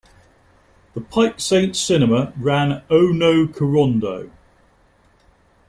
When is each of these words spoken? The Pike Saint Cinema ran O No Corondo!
The 0.95 1.01
Pike 1.01 1.39
Saint 1.39 1.75
Cinema 1.75 2.33
ran 2.35 2.81
O 2.89 3.09
No 3.09 3.45
Corondo! 3.45 4.31